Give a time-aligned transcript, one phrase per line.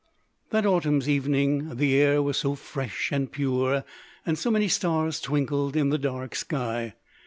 [0.49, 3.83] That autumn's evening the air was so fresh and pure,
[4.25, 6.95] and so many stars twinkled in the dark sky!